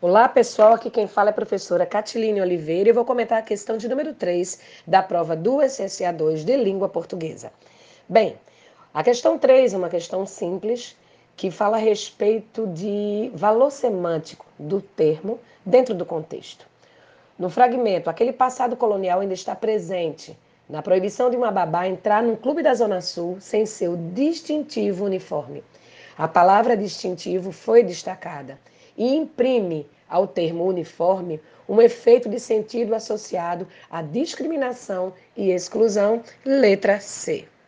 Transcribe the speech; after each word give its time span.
Olá, 0.00 0.28
pessoal. 0.28 0.74
Aqui 0.74 0.90
quem 0.90 1.08
fala 1.08 1.30
é 1.30 1.32
a 1.32 1.34
professora 1.34 1.84
Catiline 1.84 2.40
Oliveira 2.40 2.88
e 2.88 2.92
vou 2.92 3.04
comentar 3.04 3.36
a 3.36 3.42
questão 3.42 3.76
de 3.76 3.88
número 3.88 4.14
3 4.14 4.60
da 4.86 5.02
prova 5.02 5.34
do 5.34 5.56
SSA2 5.56 6.44
de 6.44 6.56
língua 6.56 6.88
portuguesa. 6.88 7.50
Bem, 8.08 8.36
a 8.94 9.02
questão 9.02 9.36
3 9.36 9.74
é 9.74 9.76
uma 9.76 9.88
questão 9.88 10.24
simples 10.24 10.96
que 11.36 11.50
fala 11.50 11.78
a 11.78 11.80
respeito 11.80 12.64
de 12.68 13.32
valor 13.34 13.72
semântico 13.72 14.46
do 14.56 14.80
termo 14.80 15.40
dentro 15.66 15.96
do 15.96 16.06
contexto. 16.06 16.64
No 17.36 17.50
fragmento, 17.50 18.08
aquele 18.08 18.32
passado 18.32 18.76
colonial 18.76 19.18
ainda 19.18 19.34
está 19.34 19.56
presente 19.56 20.38
na 20.68 20.80
proibição 20.80 21.28
de 21.28 21.36
uma 21.36 21.50
babá 21.50 21.88
entrar 21.88 22.22
num 22.22 22.36
clube 22.36 22.62
da 22.62 22.72
Zona 22.72 23.00
Sul 23.00 23.38
sem 23.40 23.66
seu 23.66 23.96
distintivo 23.96 25.06
uniforme. 25.06 25.64
A 26.16 26.28
palavra 26.28 26.76
distintivo 26.76 27.50
foi 27.50 27.82
destacada 27.82 28.60
e 28.98 29.14
imprime 29.14 29.86
ao 30.06 30.26
termo 30.26 30.66
uniforme 30.66 31.40
um 31.66 31.80
efeito 31.80 32.28
de 32.28 32.38
sentido 32.38 32.94
associado 32.94 33.66
à 33.90 34.02
discriminação 34.02 35.14
e 35.34 35.50
exclusão, 35.50 36.22
letra 36.44 37.00
C. 37.00 37.48